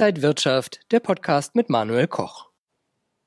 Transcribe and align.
Inside 0.00 0.22
Wirtschaft, 0.22 0.80
der 0.92 1.00
Podcast 1.00 1.54
mit 1.54 1.68
Manuel 1.68 2.06
Koch. 2.06 2.48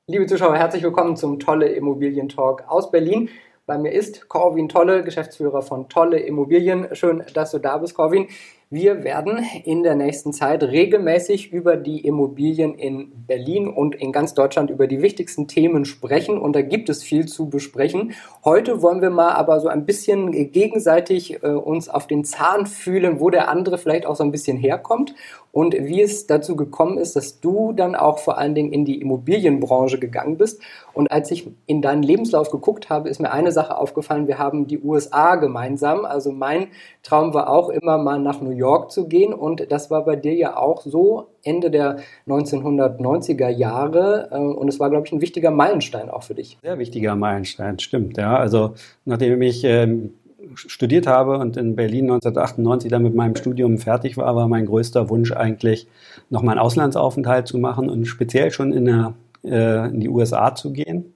Liebe 0.08 0.26
Zuschauer, 0.26 0.58
herzlich 0.58 0.82
willkommen 0.82 1.16
zum 1.16 1.40
Tolle 1.40 1.68
Immobilien 1.68 2.30
Talk 2.30 2.64
aus 2.68 2.90
Berlin. 2.90 3.30
Bei 3.68 3.78
mir 3.78 3.92
ist 3.92 4.28
Corwin 4.28 4.70
Tolle, 4.70 5.04
Geschäftsführer 5.04 5.62
von 5.62 5.88
Tolle 5.88 6.18
Immobilien. 6.18 6.88
Schön, 6.96 7.24
dass 7.36 7.52
du 7.52 7.60
da 7.60 7.78
bist, 7.78 7.94
Corwin. 7.94 8.28
Wir 8.74 9.04
werden 9.04 9.46
in 9.66 9.84
der 9.84 9.94
nächsten 9.94 10.34
Zeit 10.34 10.64
regelmäßig 10.64 11.54
über 11.54 11.78
die 11.78 12.00
Immobilien 12.08 12.74
in 12.74 13.12
Berlin 13.28 13.68
und 13.68 13.94
in 13.94 14.12
ganz 14.12 14.34
Deutschland 14.34 14.72
über 14.72 14.88
die 14.88 15.04
wichtigsten 15.04 15.48
Themen 15.48 15.86
sprechen 15.86 16.40
und 16.40 16.56
da 16.56 16.64
gibt 16.64 16.90
es 16.90 17.04
viel 17.04 17.28
zu 17.28 17.52
besprechen. 17.52 18.14
Heute 18.44 18.82
wollen 18.82 19.04
wir 19.04 19.12
mal 19.12 19.34
aber 19.34 19.60
so 19.60 19.68
ein 19.68 19.86
bisschen 19.86 20.52
gegenseitig 20.52 21.44
äh, 21.44 21.50
uns 21.50 21.88
auf 21.88 22.08
den 22.08 22.26
Zahn 22.26 22.66
fühlen, 22.66 23.20
wo 23.20 23.30
der 23.30 23.48
andere 23.48 23.78
vielleicht 23.78 24.08
auch 24.08 24.16
so 24.16 24.24
ein 24.24 24.32
bisschen 24.32 24.58
herkommt 24.58 25.14
und 25.52 25.76
wie 25.76 26.02
es 26.02 26.26
dazu 26.26 26.56
gekommen 26.56 26.98
ist, 26.98 27.16
dass 27.16 27.40
du 27.40 27.74
dann 27.74 27.94
auch 27.94 28.18
vor 28.18 28.40
allen 28.40 28.56
Dingen 28.56 28.74
in 28.74 28.86
die 28.86 29.00
Immobilienbranche 29.00 30.00
gegangen 30.00 30.38
bist. 30.40 30.60
Und 30.94 31.12
als 31.12 31.30
ich 31.30 31.48
in 31.68 31.84
deinen 31.84 32.02
Lebenslauf 32.02 32.50
geguckt 32.50 32.90
habe, 32.90 33.08
ist 33.08 33.22
mir 33.22 33.32
eine 33.32 33.52
Sache 33.52 33.78
aufgefallen. 33.78 34.28
Wir 34.28 34.40
haben 34.40 34.66
die 34.66 34.80
USA 34.80 35.36
gemeinsam. 35.36 36.06
Also 36.06 36.32
mein 36.32 36.70
Traum 37.04 37.36
war 37.36 37.52
auch 37.52 37.70
immer 37.70 38.00
mal 38.00 38.20
nach 38.20 38.42
New 38.42 38.50
York 38.50 38.63
zu 38.92 39.08
gehen. 39.08 39.34
Und 39.34 39.72
das 39.72 39.92
war 39.92 40.06
bei 40.06 40.16
dir 40.16 40.34
ja 40.34 40.58
auch 40.58 40.82
so 40.82 41.28
Ende 41.44 41.72
der 41.72 41.98
1990er 42.28 43.50
Jahre. 43.50 44.30
Äh, 44.32 44.38
und 44.38 44.68
es 44.68 44.80
war, 44.80 44.90
glaube 44.90 45.06
ich, 45.08 45.14
ein 45.14 45.22
wichtiger 45.22 45.52
Meilenstein 45.52 46.10
auch 46.10 46.24
für 46.24 46.36
dich. 46.36 46.58
Sehr 46.62 46.80
wichtiger 46.80 47.16
Meilenstein, 47.16 47.80
stimmt. 47.80 48.18
Ja, 48.18 48.38
also 48.38 48.74
nachdem 49.06 49.42
ich 49.42 49.64
ähm 49.64 50.14
studiert 50.56 51.08
habe 51.08 51.38
und 51.38 51.58
in 51.58 51.76
Berlin 51.76 52.06
1998 52.06 52.90
dann 52.92 53.04
mit 53.04 53.16
meinem 53.16 53.36
Studium 53.36 53.78
fertig 53.78 54.18
war, 54.18 54.36
war 54.36 54.48
mein 54.48 54.66
größter 54.66 55.10
Wunsch 55.10 55.32
eigentlich, 55.32 55.88
noch 56.30 56.42
mal 56.42 56.54
einen 56.54 56.60
Auslandsaufenthalt 56.60 57.48
zu 57.48 57.58
machen 57.58 57.90
und 57.90 58.06
speziell 58.06 58.52
schon 58.52 58.74
in, 58.74 58.86
der, 58.86 59.14
äh, 59.44 59.88
in 59.88 60.00
die 60.00 60.10
USA 60.10 60.56
zu 60.56 60.74
gehen. 60.74 61.14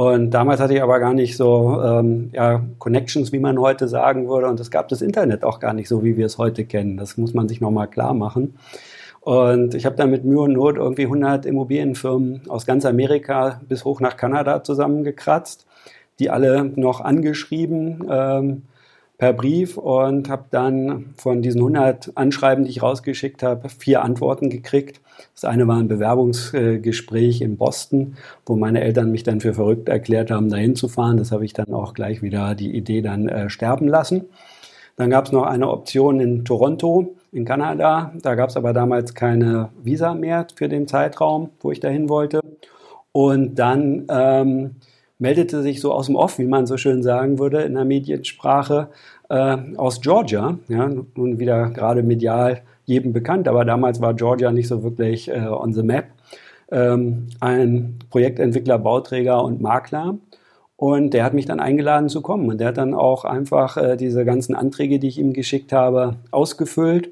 Und 0.00 0.30
damals 0.30 0.60
hatte 0.60 0.72
ich 0.72 0.82
aber 0.82 0.98
gar 0.98 1.12
nicht 1.12 1.36
so 1.36 1.78
ähm, 1.84 2.30
ja, 2.32 2.62
Connections, 2.78 3.32
wie 3.32 3.38
man 3.38 3.60
heute 3.60 3.86
sagen 3.86 4.30
würde. 4.30 4.48
Und 4.48 4.58
es 4.58 4.70
gab 4.70 4.88
das 4.88 5.02
Internet 5.02 5.44
auch 5.44 5.60
gar 5.60 5.74
nicht 5.74 5.88
so, 5.88 6.02
wie 6.02 6.16
wir 6.16 6.24
es 6.24 6.38
heute 6.38 6.64
kennen. 6.64 6.96
Das 6.96 7.18
muss 7.18 7.34
man 7.34 7.50
sich 7.50 7.60
nochmal 7.60 7.86
klar 7.86 8.14
machen. 8.14 8.54
Und 9.20 9.74
ich 9.74 9.84
habe 9.84 9.96
dann 9.96 10.10
mit 10.10 10.24
Mühe 10.24 10.40
und 10.40 10.54
Not 10.54 10.76
irgendwie 10.76 11.02
100 11.02 11.44
Immobilienfirmen 11.44 12.48
aus 12.48 12.64
ganz 12.64 12.86
Amerika 12.86 13.60
bis 13.68 13.84
hoch 13.84 14.00
nach 14.00 14.16
Kanada 14.16 14.64
zusammengekratzt 14.64 15.66
die 16.20 16.30
alle 16.30 16.64
noch 16.76 17.00
angeschrieben 17.00 18.06
ähm, 18.08 18.62
per 19.20 19.34
Brief 19.34 19.76
und 19.76 20.30
habe 20.30 20.46
dann 20.50 21.12
von 21.18 21.42
diesen 21.42 21.60
100 21.60 22.12
Anschreiben, 22.14 22.64
die 22.64 22.70
ich 22.70 22.82
rausgeschickt 22.82 23.42
habe, 23.42 23.68
vier 23.68 24.02
Antworten 24.02 24.48
gekriegt. 24.48 25.02
Das 25.34 25.44
eine 25.44 25.68
war 25.68 25.76
ein 25.76 25.88
Bewerbungsgespräch 25.88 27.42
in 27.42 27.58
Boston, 27.58 28.16
wo 28.46 28.56
meine 28.56 28.80
Eltern 28.80 29.12
mich 29.12 29.22
dann 29.22 29.42
für 29.42 29.52
verrückt 29.52 29.90
erklärt 29.90 30.30
haben, 30.30 30.48
dahin 30.48 30.74
zu 30.74 30.88
fahren. 30.88 31.18
Das 31.18 31.32
habe 31.32 31.44
ich 31.44 31.52
dann 31.52 31.74
auch 31.74 31.92
gleich 31.92 32.22
wieder 32.22 32.54
die 32.54 32.74
Idee 32.74 33.02
dann 33.02 33.28
äh, 33.28 33.50
sterben 33.50 33.88
lassen. 33.88 34.24
Dann 34.96 35.10
gab 35.10 35.26
es 35.26 35.32
noch 35.32 35.44
eine 35.44 35.68
Option 35.68 36.18
in 36.18 36.46
Toronto 36.46 37.14
in 37.30 37.44
Kanada. 37.44 38.14
Da 38.22 38.34
gab 38.34 38.48
es 38.48 38.56
aber 38.56 38.72
damals 38.72 39.12
keine 39.12 39.68
Visa 39.82 40.14
mehr 40.14 40.46
für 40.54 40.70
den 40.70 40.88
Zeitraum, 40.88 41.50
wo 41.60 41.70
ich 41.70 41.80
dahin 41.80 42.08
wollte. 42.08 42.40
Und 43.12 43.58
dann 43.58 44.06
ähm, 44.08 44.76
meldete 45.20 45.62
sich 45.62 45.80
so 45.80 45.92
aus 45.92 46.06
dem 46.06 46.16
Off, 46.16 46.38
wie 46.38 46.46
man 46.46 46.66
so 46.66 46.76
schön 46.76 47.02
sagen 47.02 47.38
würde 47.38 47.62
in 47.62 47.74
der 47.74 47.84
Mediensprache, 47.84 48.88
äh, 49.28 49.56
aus 49.76 50.00
Georgia. 50.00 50.58
Ja, 50.68 50.90
nun 51.14 51.38
wieder 51.38 51.70
gerade 51.70 52.02
medial 52.02 52.62
jedem 52.86 53.12
bekannt, 53.12 53.46
aber 53.46 53.64
damals 53.64 54.00
war 54.00 54.14
Georgia 54.14 54.50
nicht 54.50 54.66
so 54.66 54.82
wirklich 54.82 55.28
äh, 55.28 55.46
on 55.46 55.72
the 55.72 55.82
map. 55.82 56.06
Ähm, 56.72 57.28
ein 57.40 57.98
Projektentwickler, 58.10 58.78
Bauträger 58.78 59.44
und 59.44 59.60
Makler. 59.60 60.16
Und 60.76 61.12
der 61.12 61.24
hat 61.24 61.34
mich 61.34 61.44
dann 61.44 61.60
eingeladen 61.60 62.08
zu 62.08 62.22
kommen. 62.22 62.48
Und 62.48 62.58
der 62.58 62.68
hat 62.68 62.78
dann 62.78 62.94
auch 62.94 63.24
einfach 63.24 63.76
äh, 63.76 63.96
diese 63.96 64.24
ganzen 64.24 64.54
Anträge, 64.54 64.98
die 64.98 65.08
ich 65.08 65.18
ihm 65.18 65.34
geschickt 65.34 65.72
habe, 65.72 66.16
ausgefüllt 66.30 67.10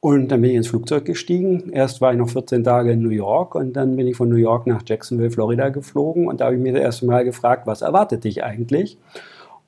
und 0.00 0.28
dann 0.28 0.40
bin 0.40 0.50
ich 0.50 0.56
ins 0.56 0.68
Flugzeug 0.68 1.04
gestiegen. 1.04 1.70
Erst 1.72 2.00
war 2.00 2.12
ich 2.12 2.18
noch 2.18 2.30
14 2.30 2.64
Tage 2.64 2.92
in 2.92 3.02
New 3.02 3.10
York 3.10 3.54
und 3.54 3.74
dann 3.74 3.96
bin 3.96 4.06
ich 4.06 4.16
von 4.16 4.30
New 4.30 4.36
York 4.36 4.66
nach 4.66 4.82
Jacksonville, 4.86 5.30
Florida 5.30 5.68
geflogen. 5.68 6.26
Und 6.26 6.40
da 6.40 6.46
habe 6.46 6.56
ich 6.56 6.62
mir 6.62 6.72
das 6.72 6.82
erste 6.82 7.06
Mal 7.06 7.24
gefragt, 7.24 7.66
was 7.66 7.82
erwartet 7.82 8.24
dich 8.24 8.42
eigentlich? 8.42 8.96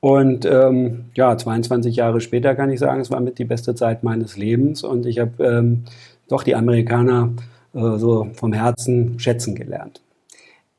Und 0.01 0.47
ähm, 0.47 1.05
ja, 1.15 1.37
22 1.37 1.97
Jahre 1.97 2.21
später 2.21 2.55
kann 2.55 2.71
ich 2.71 2.81
sagen, 2.81 3.01
es 3.01 3.11
war 3.11 3.21
mit 3.21 3.39
die 3.39 3.45
beste 3.45 3.75
Zeit 3.75 4.03
meines 4.03 4.37
Lebens 4.37 4.83
und 4.83 5.07
ich 5.07 5.19
habe 5.19 5.45
ähm, 5.45 5.85
doch 6.29 6.43
die 6.43 6.57
Amerikaner 6.57 7.31
äh, 7.75 7.99
so 7.99 8.27
vom 8.33 8.53
Herzen 8.53 9.19
schätzen 9.21 9.55
gelernt 9.55 10.01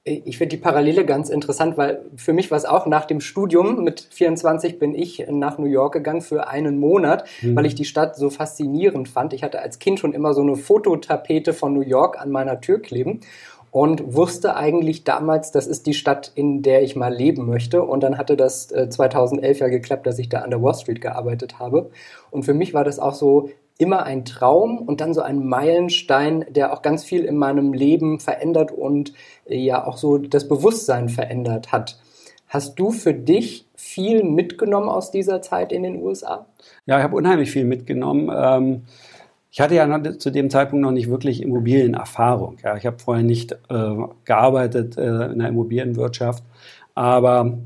ich 0.05 0.37
finde 0.37 0.57
die 0.57 0.61
Parallele 0.61 1.05
ganz 1.05 1.29
interessant, 1.29 1.77
weil 1.77 2.01
für 2.17 2.33
mich 2.33 2.51
war 2.51 2.57
es 2.57 2.65
auch 2.65 2.87
nach 2.87 3.05
dem 3.05 3.21
Studium 3.21 3.85
mit 3.85 4.05
24 4.11 4.77
bin 4.77 4.93
ich 4.93 5.25
nach 5.29 5.57
New 5.57 5.65
York 5.65 5.93
gegangen 5.93 6.21
für 6.21 6.47
einen 6.47 6.77
Monat, 6.77 7.25
mhm. 7.41 7.55
weil 7.55 7.65
ich 7.65 7.75
die 7.75 7.85
Stadt 7.85 8.17
so 8.17 8.29
faszinierend 8.29 9.07
fand. 9.07 9.31
Ich 9.31 9.43
hatte 9.43 9.61
als 9.61 9.79
Kind 9.79 10.01
schon 10.01 10.13
immer 10.13 10.33
so 10.33 10.41
eine 10.41 10.57
Fototapete 10.57 11.53
von 11.53 11.73
New 11.73 11.81
York 11.81 12.19
an 12.19 12.31
meiner 12.31 12.59
Tür 12.59 12.81
kleben 12.81 13.21
und 13.71 14.13
wusste 14.13 14.57
eigentlich 14.57 15.05
damals, 15.05 15.51
das 15.51 15.67
ist 15.67 15.87
die 15.87 15.93
Stadt, 15.93 16.33
in 16.35 16.61
der 16.61 16.83
ich 16.83 16.97
mal 16.97 17.13
leben 17.13 17.45
möchte. 17.45 17.81
Und 17.81 18.03
dann 18.03 18.17
hatte 18.17 18.35
das 18.35 18.67
2011 18.67 19.57
äh, 19.57 19.63
ja 19.63 19.69
geklappt, 19.69 20.05
dass 20.05 20.19
ich 20.19 20.27
da 20.27 20.39
an 20.39 20.49
der 20.49 20.61
Wall 20.61 20.75
Street 20.75 20.99
gearbeitet 20.99 21.59
habe. 21.59 21.89
Und 22.29 22.43
für 22.43 22.53
mich 22.53 22.73
war 22.73 22.83
das 22.83 22.99
auch 22.99 23.15
so 23.15 23.49
immer 23.77 24.03
ein 24.03 24.25
Traum 24.25 24.77
und 24.77 25.01
dann 25.01 25.13
so 25.13 25.21
ein 25.21 25.47
Meilenstein, 25.47 26.45
der 26.49 26.73
auch 26.73 26.81
ganz 26.81 27.03
viel 27.03 27.23
in 27.23 27.37
meinem 27.37 27.73
Leben 27.73 28.19
verändert 28.19 28.71
und 28.71 29.13
äh, 29.45 29.57
ja 29.57 29.85
auch 29.85 29.97
so 29.97 30.17
das 30.17 30.47
Bewusstsein 30.47 31.09
verändert 31.09 31.71
hat. 31.71 31.99
Hast 32.47 32.77
du 32.77 32.91
für 32.91 33.13
dich 33.13 33.67
viel 33.75 34.23
mitgenommen 34.23 34.87
aus 34.87 35.09
dieser 35.09 35.41
Zeit 35.41 35.71
in 35.71 35.83
den 35.83 36.01
USA? 36.01 36.45
Ja, 36.85 36.97
ich 36.97 37.03
habe 37.03 37.15
unheimlich 37.15 37.49
viel 37.51 37.65
mitgenommen. 37.65 38.31
Ähm, 38.33 38.83
ich 39.49 39.61
hatte 39.61 39.75
ja 39.75 40.17
zu 40.17 40.31
dem 40.31 40.49
Zeitpunkt 40.49 40.83
noch 40.83 40.91
nicht 40.91 41.09
wirklich 41.09 41.41
Immobilienerfahrung. 41.41 42.57
ich 42.77 42.85
habe 42.85 42.97
vorher 42.97 43.23
nicht 43.23 43.51
äh, 43.69 43.95
gearbeitet 44.25 44.97
äh, 44.97 45.31
in 45.31 45.39
der 45.39 45.49
Immobilienwirtschaft, 45.49 46.43
aber 46.95 47.59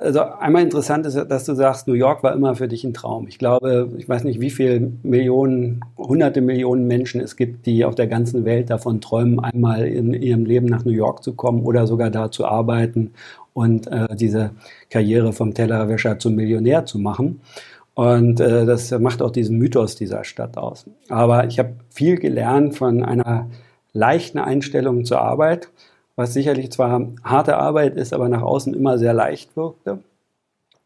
also 0.00 0.20
einmal 0.20 0.62
interessant 0.62 1.06
ist, 1.06 1.14
dass 1.14 1.44
du 1.44 1.54
sagst, 1.54 1.88
New 1.88 1.94
York 1.94 2.22
war 2.22 2.34
immer 2.34 2.54
für 2.54 2.68
dich 2.68 2.84
ein 2.84 2.94
Traum. 2.94 3.26
Ich 3.28 3.38
glaube, 3.38 3.90
ich 3.96 4.08
weiß 4.08 4.24
nicht, 4.24 4.40
wie 4.40 4.50
viele 4.50 4.92
Millionen, 5.02 5.80
hunderte 5.96 6.40
Millionen 6.40 6.86
Menschen 6.86 7.20
es 7.20 7.36
gibt, 7.36 7.66
die 7.66 7.84
auf 7.84 7.94
der 7.94 8.06
ganzen 8.06 8.44
Welt 8.44 8.70
davon 8.70 9.00
träumen, 9.00 9.40
einmal 9.40 9.86
in 9.86 10.12
ihrem 10.12 10.44
Leben 10.44 10.66
nach 10.66 10.84
New 10.84 10.92
York 10.92 11.22
zu 11.22 11.34
kommen 11.34 11.62
oder 11.62 11.86
sogar 11.86 12.10
da 12.10 12.30
zu 12.30 12.46
arbeiten 12.46 13.12
und 13.54 13.86
äh, 13.86 14.14
diese 14.14 14.50
Karriere 14.90 15.32
vom 15.32 15.54
Tellerwäscher 15.54 16.18
zum 16.18 16.34
Millionär 16.34 16.84
zu 16.84 16.98
machen. 16.98 17.40
Und 17.94 18.40
äh, 18.40 18.66
das 18.66 18.90
macht 18.98 19.22
auch 19.22 19.30
diesen 19.30 19.56
Mythos 19.56 19.96
dieser 19.96 20.24
Stadt 20.24 20.58
aus. 20.58 20.84
Aber 21.08 21.46
ich 21.46 21.58
habe 21.58 21.76
viel 21.88 22.16
gelernt 22.16 22.76
von 22.76 23.02
einer 23.02 23.48
leichten 23.94 24.38
Einstellung 24.38 25.06
zur 25.06 25.22
Arbeit 25.22 25.70
was 26.16 26.32
sicherlich 26.32 26.72
zwar 26.72 27.08
harte 27.22 27.56
Arbeit 27.58 27.96
ist, 27.96 28.12
aber 28.12 28.28
nach 28.28 28.42
außen 28.42 28.74
immer 28.74 28.98
sehr 28.98 29.12
leicht 29.12 29.56
wirkte. 29.56 29.98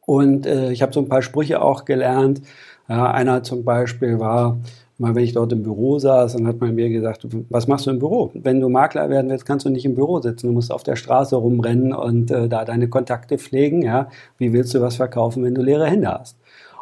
Und 0.05 0.47
äh, 0.47 0.73
ich 0.73 0.83
habe 0.83 0.93
so 0.93 1.01
ein 1.01 1.09
paar 1.09 1.23
Sprüche 1.23 1.63
auch 1.63 1.85
gelernt. 1.85 2.43
Ja, 2.89 3.13
einer 3.13 3.45
zum 3.45 3.65
Beispiel 3.65 4.19
war, 4.19 4.59
mal 4.99 5.15
wenn 5.15 5.23
ich 5.23 5.33
dort 5.33 5.53
im 5.53 5.63
Büro 5.63 6.01
saß, 6.01 6.33
dann 6.33 6.49
hat 6.49 6.61
man 6.61 6.75
mir 6.75 6.89
gesagt, 6.89 7.25
was 7.49 7.69
machst 7.69 7.87
du 7.87 7.91
im 7.91 8.01
Büro? 8.01 8.33
Wenn 8.35 8.61
du 8.61 8.69
Makler 8.69 9.09
werden 9.09 9.31
willst, 9.31 9.47
kannst 9.47 9.65
du 9.65 9.71
nicht 9.71 9.85
im 9.85 9.95
Büro 9.95 10.21
sitzen. 10.21 10.49
Du 10.49 10.53
musst 10.53 10.73
auf 10.73 10.83
der 10.83 10.97
Straße 10.97 11.37
rumrennen 11.37 11.93
und 11.93 12.33
äh, 12.33 12.49
da 12.49 12.65
deine 12.65 12.89
Kontakte 12.89 13.39
pflegen. 13.39 13.83
Ja? 13.83 14.09
Wie 14.39 14.53
willst 14.53 14.75
du 14.75 14.81
was 14.81 14.97
verkaufen, 14.97 15.45
wenn 15.45 15.55
du 15.55 15.63
leere 15.63 15.87
Hände 15.87 16.09
hast? 16.09 16.37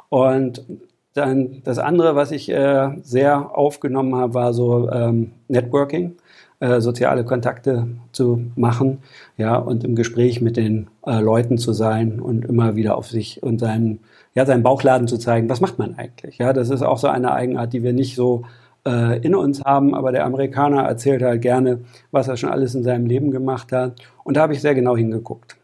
Und 0.09 0.65
dann 1.13 1.61
das 1.65 1.79
andere, 1.79 2.17
was 2.17 2.31
ich 2.31 2.49
äh, 2.49 2.91
sehr 3.03 3.57
aufgenommen 3.57 4.15
habe, 4.15 4.33
war 4.35 4.55
so 4.55 4.91
ähm, 4.91 5.33
Networking 5.49 6.17
äh, 6.61 6.81
soziale 6.81 7.25
Kontakte 7.25 7.87
zu 8.13 8.51
machen, 8.57 8.99
ja, 9.37 9.57
und 9.57 9.85
im 9.85 9.95
Gespräch 9.95 10.41
mit 10.41 10.57
den 10.57 10.89
äh, 11.07 11.21
Leuten 11.21 11.59
zu 11.59 11.73
sein 11.73 12.21
und 12.21 12.45
immer 12.45 12.77
wieder 12.77 12.97
auf 12.97 13.09
sich 13.09 13.43
und 13.43 13.59
seinen, 13.59 14.01
ja, 14.35 14.45
seinen 14.45 14.63
Bauchladen 14.63 15.07
zu 15.07 15.19
zeigen, 15.19 15.49
was 15.49 15.61
macht 15.61 15.79
man 15.79 15.95
eigentlich? 15.97 16.39
Ja, 16.39 16.53
das 16.53 16.71
ist 16.71 16.83
auch 16.83 16.99
so 16.99 17.09
eine 17.09 17.33
Eigenart, 17.33 17.73
die 17.73 17.83
wir 17.83 17.93
nicht 17.93 18.17
so 18.17 18.45
äh, 18.85 19.21
in 19.21 19.35
uns 19.35 19.63
haben, 19.65 19.95
aber 19.95 20.13
der 20.13 20.25
Amerikaner 20.25 20.83
erzählt 20.83 21.23
halt 21.23 21.43
gerne, 21.43 21.81
was 22.11 22.29
er 22.29 22.37
schon 22.37 22.51
alles 22.51 22.75
in 22.75 22.83
seinem 22.83 23.07
Leben 23.07 23.31
gemacht 23.31 23.73
hat. 23.73 24.01
Und 24.25 24.37
da 24.37 24.43
habe 24.43 24.53
ich 24.53 24.61
sehr 24.61 24.75
genau 24.75 24.97
hingeguckt. 24.97 25.57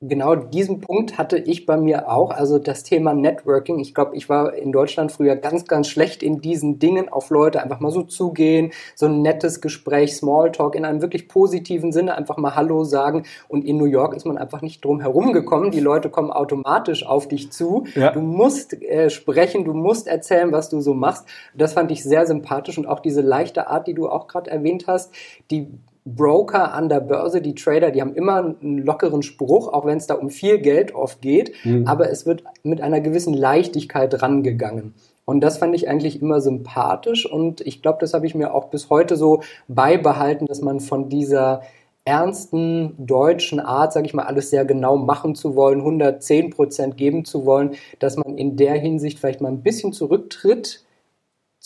Genau 0.00 0.36
diesen 0.36 0.80
Punkt 0.80 1.18
hatte 1.18 1.38
ich 1.38 1.66
bei 1.66 1.76
mir 1.76 2.08
auch. 2.08 2.30
Also 2.30 2.60
das 2.60 2.84
Thema 2.84 3.14
Networking. 3.14 3.80
Ich 3.80 3.94
glaube, 3.94 4.14
ich 4.14 4.28
war 4.28 4.54
in 4.54 4.70
Deutschland 4.70 5.10
früher 5.10 5.34
ganz, 5.34 5.64
ganz 5.64 5.88
schlecht 5.88 6.22
in 6.22 6.40
diesen 6.40 6.78
Dingen, 6.78 7.08
auf 7.08 7.30
Leute 7.30 7.60
einfach 7.60 7.80
mal 7.80 7.90
so 7.90 8.02
zugehen, 8.02 8.70
so 8.94 9.06
ein 9.06 9.22
nettes 9.22 9.60
Gespräch, 9.60 10.14
Smalltalk 10.14 10.76
in 10.76 10.84
einem 10.84 11.02
wirklich 11.02 11.26
positiven 11.26 11.90
Sinne, 11.90 12.16
einfach 12.16 12.36
mal 12.36 12.54
Hallo 12.54 12.84
sagen. 12.84 13.24
Und 13.48 13.64
in 13.64 13.76
New 13.76 13.86
York 13.86 14.14
ist 14.14 14.24
man 14.24 14.38
einfach 14.38 14.62
nicht 14.62 14.84
drum 14.84 15.00
herum 15.00 15.32
gekommen. 15.32 15.72
Die 15.72 15.80
Leute 15.80 16.10
kommen 16.10 16.30
automatisch 16.30 17.04
auf 17.04 17.26
dich 17.26 17.50
zu. 17.50 17.82
Ja. 17.96 18.12
Du 18.12 18.20
musst 18.20 18.80
äh, 18.80 19.10
sprechen, 19.10 19.64
du 19.64 19.74
musst 19.74 20.06
erzählen, 20.06 20.52
was 20.52 20.68
du 20.68 20.80
so 20.80 20.94
machst. 20.94 21.26
Das 21.56 21.72
fand 21.72 21.90
ich 21.90 22.04
sehr 22.04 22.24
sympathisch 22.24 22.78
und 22.78 22.86
auch 22.86 23.00
diese 23.00 23.20
leichte 23.20 23.66
Art, 23.66 23.88
die 23.88 23.94
du 23.94 24.08
auch 24.08 24.28
gerade 24.28 24.48
erwähnt 24.48 24.84
hast, 24.86 25.12
die 25.50 25.66
Broker 26.14 26.74
an 26.74 26.88
der 26.88 27.00
Börse, 27.00 27.40
die 27.40 27.54
Trader, 27.54 27.90
die 27.90 28.00
haben 28.00 28.14
immer 28.14 28.56
einen 28.60 28.78
lockeren 28.78 29.22
Spruch, 29.22 29.72
auch 29.72 29.86
wenn 29.86 29.98
es 29.98 30.06
da 30.06 30.14
um 30.14 30.30
viel 30.30 30.58
Geld 30.58 30.94
oft 30.94 31.20
geht, 31.20 31.52
mhm. 31.64 31.86
aber 31.86 32.10
es 32.10 32.26
wird 32.26 32.44
mit 32.62 32.80
einer 32.80 33.00
gewissen 33.00 33.34
Leichtigkeit 33.34 34.22
rangegangen. 34.22 34.94
Und 35.24 35.40
das 35.40 35.58
fand 35.58 35.74
ich 35.74 35.88
eigentlich 35.88 36.22
immer 36.22 36.40
sympathisch 36.40 37.30
und 37.30 37.60
ich 37.60 37.82
glaube, 37.82 37.98
das 38.00 38.14
habe 38.14 38.26
ich 38.26 38.34
mir 38.34 38.54
auch 38.54 38.70
bis 38.70 38.88
heute 38.88 39.16
so 39.16 39.42
beibehalten, 39.68 40.46
dass 40.46 40.62
man 40.62 40.80
von 40.80 41.10
dieser 41.10 41.62
ernsten 42.08 42.94
deutschen 42.96 43.60
Art, 43.60 43.92
sage 43.92 44.06
ich 44.06 44.14
mal, 44.14 44.24
alles 44.24 44.48
sehr 44.48 44.64
genau 44.64 44.96
machen 44.96 45.34
zu 45.34 45.54
wollen, 45.54 45.80
110 45.80 46.48
Prozent 46.48 46.96
geben 46.96 47.26
zu 47.26 47.44
wollen, 47.44 47.72
dass 47.98 48.16
man 48.16 48.38
in 48.38 48.56
der 48.56 48.74
Hinsicht 48.74 49.18
vielleicht 49.18 49.42
mal 49.42 49.52
ein 49.52 49.62
bisschen 49.62 49.92
zurücktritt, 49.92 50.84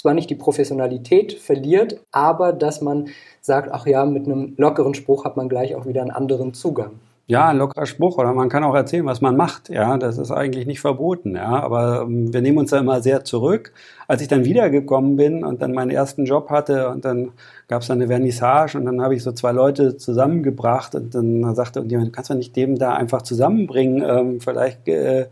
zwar 0.03 0.15
nicht 0.15 0.31
die 0.31 0.35
Professionalität 0.35 1.33
verliert, 1.33 2.01
aber 2.11 2.53
dass 2.53 2.81
man 2.81 3.09
sagt, 3.41 3.71
ach 3.73 3.87
ja, 3.87 4.05
mit 4.05 4.27
einem 4.27 4.55
lockeren 4.57 4.95
Spruch 4.95 5.25
hat 5.25 5.37
man 5.37 5.49
gleich 5.49 5.77
auch 5.77 5.87
wieder 5.87 6.03
einen 6.03 6.11
anderen 6.11 6.55
Zugang. 6.55 6.91
Ja, 7.29 7.49
ein 7.49 7.59
lockerer 7.59 7.87
Spruch 7.87 8.19
oder 8.19 8.35
man 8.35 8.49
kann 8.49 8.65
auch 8.65 8.75
erzählen, 8.75 9.07
was 9.07 9.21
man 9.21 9.37
macht. 9.37 9.69
Ja, 9.69 9.97
das 9.97 10.19
ist 10.19 10.33
eigentlich 10.33 10.67
nicht 10.67 10.81
verboten. 10.81 11.37
Ja, 11.37 11.63
aber 11.63 12.03
ähm, 12.03 12.33
wir 12.33 12.43
nehmen 12.43 12.59
uns 12.59 12.71
da 12.71 12.79
immer 12.79 13.01
sehr 13.01 13.25
zurück. 13.25 13.73
Als 14.09 14.23
ich 14.23 14.29
dann 14.29 14.45
wiedergekommen 14.45 15.17
bin 15.17 15.45
und 15.45 15.63
dann 15.63 15.73
meinen 15.73 15.93
ersten 15.93 16.25
Job 16.25 16.51
hatte 16.51 16.89
und 16.89 17.05
dann 17.05 17.31
gab 17.69 17.83
es 17.83 17.91
eine 17.91 18.09
Vernissage 18.09 18.77
und 18.77 18.87
dann 18.87 19.01
habe 19.01 19.15
ich 19.15 19.23
so 19.23 19.31
zwei 19.31 19.53
Leute 19.53 19.97
zusammengebracht 19.97 20.97
und 20.97 21.15
dann 21.15 21.55
sagte 21.55 21.79
irgendjemand, 21.79 22.09
du 22.09 22.13
kannst 22.13 22.29
doch 22.31 22.35
nicht 22.35 22.57
dem 22.57 22.77
da 22.77 22.95
einfach 22.95 23.23
zusammenbringen. 23.23 24.03
Ähm, 24.05 24.41
vielleicht 24.41 24.89
äh, 24.89 25.27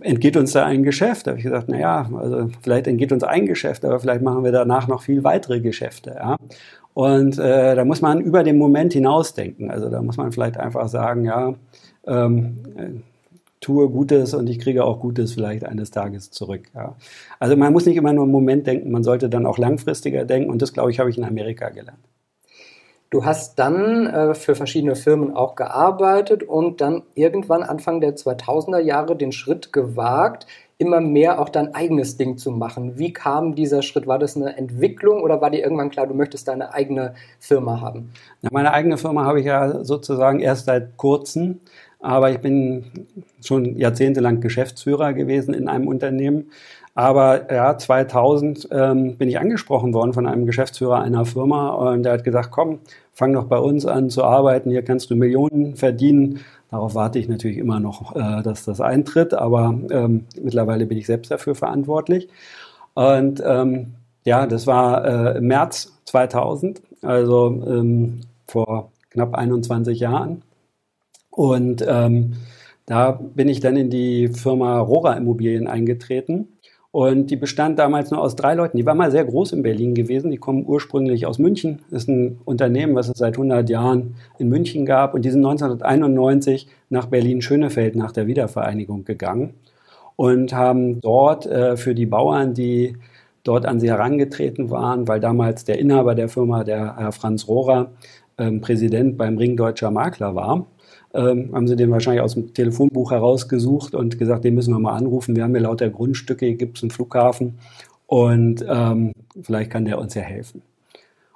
entgeht 0.00 0.36
uns 0.36 0.52
da 0.52 0.64
ein 0.64 0.82
Geschäft? 0.82 1.26
Da 1.26 1.32
habe 1.32 1.38
ich 1.38 1.44
gesagt, 1.44 1.66
na 1.68 1.78
ja, 1.78 2.10
also 2.16 2.48
vielleicht 2.62 2.86
entgeht 2.86 3.12
uns 3.12 3.24
ein 3.24 3.46
Geschäft, 3.46 3.84
aber 3.84 4.00
vielleicht 4.00 4.22
machen 4.22 4.44
wir 4.44 4.52
danach 4.52 4.88
noch 4.88 5.02
viel 5.02 5.24
weitere 5.24 5.60
Geschäfte. 5.60 6.16
Ja? 6.16 6.36
Und 6.94 7.38
äh, 7.38 7.74
da 7.74 7.84
muss 7.84 8.00
man 8.00 8.20
über 8.20 8.42
den 8.42 8.58
Moment 8.58 8.92
hinausdenken. 8.92 9.70
Also 9.70 9.90
da 9.90 10.00
muss 10.02 10.16
man 10.16 10.32
vielleicht 10.32 10.56
einfach 10.56 10.88
sagen, 10.88 11.24
ja, 11.24 11.54
ähm, 12.06 12.56
äh, 12.76 12.90
tue 13.60 13.88
Gutes 13.88 14.34
und 14.34 14.48
ich 14.48 14.58
kriege 14.58 14.84
auch 14.84 15.00
Gutes 15.00 15.32
vielleicht 15.32 15.64
eines 15.64 15.90
Tages 15.90 16.30
zurück. 16.30 16.62
Ja. 16.74 16.96
Also 17.38 17.56
man 17.56 17.72
muss 17.72 17.86
nicht 17.86 17.96
immer 17.96 18.12
nur 18.12 18.24
im 18.24 18.30
Moment 18.30 18.66
denken, 18.66 18.90
man 18.90 19.02
sollte 19.02 19.28
dann 19.28 19.46
auch 19.46 19.58
langfristiger 19.58 20.24
denken 20.24 20.50
und 20.50 20.62
das, 20.62 20.72
glaube 20.72 20.90
ich, 20.90 21.00
habe 21.00 21.10
ich 21.10 21.18
in 21.18 21.24
Amerika 21.24 21.68
gelernt. 21.70 21.98
Du 23.10 23.24
hast 23.24 23.58
dann 23.58 24.06
äh, 24.06 24.34
für 24.34 24.54
verschiedene 24.54 24.96
Firmen 24.96 25.34
auch 25.34 25.54
gearbeitet 25.54 26.42
und 26.42 26.80
dann 26.80 27.02
irgendwann 27.14 27.62
Anfang 27.62 28.00
der 28.00 28.16
2000er 28.16 28.80
Jahre 28.80 29.16
den 29.16 29.32
Schritt 29.32 29.72
gewagt, 29.72 30.46
immer 30.78 31.00
mehr 31.00 31.40
auch 31.40 31.48
dein 31.48 31.74
eigenes 31.74 32.16
Ding 32.16 32.36
zu 32.36 32.50
machen. 32.50 32.98
Wie 32.98 33.12
kam 33.12 33.54
dieser 33.54 33.82
Schritt? 33.82 34.06
War 34.06 34.18
das 34.18 34.36
eine 34.36 34.56
Entwicklung 34.56 35.22
oder 35.22 35.40
war 35.40 35.50
dir 35.50 35.62
irgendwann 35.62 35.90
klar, 35.90 36.06
du 36.06 36.14
möchtest 36.14 36.48
deine 36.48 36.74
eigene 36.74 37.14
Firma 37.38 37.80
haben? 37.80 38.10
Ja, 38.42 38.50
meine 38.52 38.72
eigene 38.72 38.98
Firma 38.98 39.24
habe 39.24 39.40
ich 39.40 39.46
ja 39.46 39.84
sozusagen 39.84 40.40
erst 40.40 40.66
seit 40.66 40.96
kurzem, 40.96 41.60
aber 42.00 42.30
ich 42.30 42.38
bin 42.40 43.06
schon 43.40 43.76
jahrzehntelang 43.76 44.40
Geschäftsführer 44.40 45.14
gewesen 45.14 45.54
in 45.54 45.68
einem 45.68 45.88
Unternehmen. 45.88 46.50
Aber 46.96 47.52
ja, 47.52 47.76
2000 47.76 48.68
ähm, 48.72 49.18
bin 49.18 49.28
ich 49.28 49.38
angesprochen 49.38 49.92
worden 49.92 50.14
von 50.14 50.26
einem 50.26 50.46
Geschäftsführer 50.46 51.02
einer 51.02 51.26
Firma 51.26 51.68
und 51.68 52.04
der 52.04 52.14
hat 52.14 52.24
gesagt, 52.24 52.50
komm, 52.50 52.78
fang 53.12 53.34
doch 53.34 53.44
bei 53.44 53.58
uns 53.58 53.84
an 53.84 54.08
zu 54.08 54.24
arbeiten, 54.24 54.70
hier 54.70 54.82
kannst 54.82 55.10
du 55.10 55.14
Millionen 55.14 55.76
verdienen. 55.76 56.40
Darauf 56.70 56.94
warte 56.94 57.18
ich 57.18 57.28
natürlich 57.28 57.58
immer 57.58 57.80
noch, 57.80 58.16
äh, 58.16 58.42
dass 58.42 58.64
das 58.64 58.80
eintritt, 58.80 59.34
aber 59.34 59.78
ähm, 59.90 60.24
mittlerweile 60.40 60.86
bin 60.86 60.96
ich 60.96 61.04
selbst 61.06 61.30
dafür 61.30 61.54
verantwortlich. 61.54 62.28
Und 62.94 63.42
ähm, 63.44 63.92
ja, 64.24 64.46
das 64.46 64.66
war 64.66 65.04
äh, 65.34 65.38
im 65.38 65.48
März 65.48 65.92
2000, 66.06 66.80
also 67.02 67.62
ähm, 67.66 68.20
vor 68.48 68.90
knapp 69.10 69.34
21 69.34 70.00
Jahren. 70.00 70.42
Und 71.28 71.84
ähm, 71.86 72.36
da 72.86 73.12
bin 73.12 73.50
ich 73.50 73.60
dann 73.60 73.76
in 73.76 73.90
die 73.90 74.28
Firma 74.28 74.78
Rora 74.78 75.12
Immobilien 75.12 75.66
eingetreten. 75.66 76.48
Und 76.96 77.30
die 77.30 77.36
bestand 77.36 77.78
damals 77.78 78.10
nur 78.10 78.22
aus 78.22 78.36
drei 78.36 78.54
Leuten. 78.54 78.78
Die 78.78 78.86
war 78.86 78.94
mal 78.94 79.10
sehr 79.10 79.26
groß 79.26 79.52
in 79.52 79.62
Berlin 79.62 79.92
gewesen. 79.92 80.30
Die 80.30 80.38
kommen 80.38 80.64
ursprünglich 80.66 81.26
aus 81.26 81.38
München. 81.38 81.80
Das 81.90 82.04
ist 82.04 82.08
ein 82.08 82.38
Unternehmen, 82.46 82.94
was 82.94 83.10
es 83.10 83.18
seit 83.18 83.34
100 83.34 83.68
Jahren 83.68 84.14
in 84.38 84.48
München 84.48 84.86
gab. 84.86 85.12
Und 85.12 85.26
die 85.26 85.30
sind 85.30 85.44
1991 85.44 86.68
nach 86.88 87.04
Berlin-Schönefeld 87.04 87.96
nach 87.96 88.12
der 88.12 88.26
Wiedervereinigung 88.26 89.04
gegangen 89.04 89.52
und 90.16 90.54
haben 90.54 91.02
dort 91.02 91.44
äh, 91.44 91.76
für 91.76 91.94
die 91.94 92.06
Bauern, 92.06 92.54
die 92.54 92.96
dort 93.44 93.66
an 93.66 93.78
sie 93.78 93.90
herangetreten 93.90 94.70
waren, 94.70 95.06
weil 95.06 95.20
damals 95.20 95.64
der 95.64 95.78
Inhaber 95.78 96.14
der 96.14 96.30
Firma, 96.30 96.64
der 96.64 96.96
Herr 96.96 97.12
Franz 97.12 97.46
Rohrer, 97.46 97.90
ähm, 98.38 98.60
Präsident 98.60 99.16
beim 99.16 99.38
Ring 99.38 99.56
Deutscher 99.56 99.90
Makler 99.90 100.34
war, 100.34 100.66
ähm, 101.14 101.50
haben 101.52 101.66
sie 101.66 101.76
den 101.76 101.90
wahrscheinlich 101.90 102.22
aus 102.22 102.34
dem 102.34 102.52
Telefonbuch 102.52 103.10
herausgesucht 103.10 103.94
und 103.94 104.18
gesagt, 104.18 104.44
den 104.44 104.54
müssen 104.54 104.74
wir 104.74 104.78
mal 104.78 104.96
anrufen. 104.96 105.36
Wir 105.36 105.44
haben 105.44 105.52
hier 105.52 105.62
lauter 105.62 105.88
Grundstücke, 105.88 106.46
hier 106.46 106.56
gibt 106.56 106.76
es 106.76 106.82
einen 106.82 106.90
Flughafen 106.90 107.58
und 108.06 108.64
ähm, 108.68 109.12
vielleicht 109.42 109.70
kann 109.70 109.84
der 109.84 109.98
uns 109.98 110.14
ja 110.14 110.22
helfen. 110.22 110.62